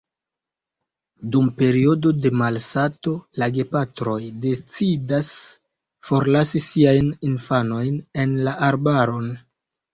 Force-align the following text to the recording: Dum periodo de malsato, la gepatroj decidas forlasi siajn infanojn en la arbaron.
Dum 1.35 1.49
periodo 1.59 2.13
de 2.23 2.31
malsato, 2.43 3.13
la 3.43 3.49
gepatroj 3.59 4.17
decidas 4.47 5.31
forlasi 6.11 6.65
siajn 6.71 7.15
infanojn 7.33 8.05
en 8.25 8.37
la 8.49 8.61
arbaron. 8.73 9.33